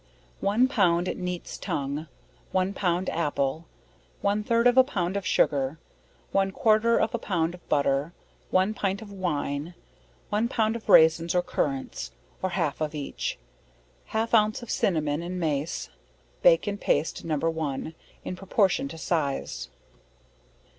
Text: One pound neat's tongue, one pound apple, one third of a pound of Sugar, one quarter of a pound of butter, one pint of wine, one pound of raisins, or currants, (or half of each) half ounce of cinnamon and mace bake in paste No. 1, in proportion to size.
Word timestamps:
One 0.39 0.67
pound 0.67 1.15
neat's 1.15 1.59
tongue, 1.59 2.07
one 2.51 2.73
pound 2.73 3.07
apple, 3.11 3.65
one 4.21 4.43
third 4.43 4.65
of 4.65 4.75
a 4.75 4.83
pound 4.83 5.15
of 5.15 5.27
Sugar, 5.27 5.77
one 6.31 6.49
quarter 6.49 6.97
of 6.99 7.13
a 7.13 7.19
pound 7.19 7.53
of 7.53 7.69
butter, 7.69 8.11
one 8.49 8.73
pint 8.73 9.03
of 9.03 9.11
wine, 9.11 9.75
one 10.29 10.47
pound 10.47 10.75
of 10.75 10.89
raisins, 10.89 11.35
or 11.35 11.43
currants, 11.43 12.09
(or 12.41 12.49
half 12.49 12.81
of 12.81 12.95
each) 12.95 13.37
half 14.05 14.33
ounce 14.33 14.63
of 14.63 14.71
cinnamon 14.71 15.21
and 15.21 15.39
mace 15.39 15.91
bake 16.41 16.67
in 16.67 16.79
paste 16.79 17.23
No. 17.23 17.37
1, 17.37 17.93
in 18.25 18.35
proportion 18.35 18.87
to 18.87 18.97
size. 18.97 19.69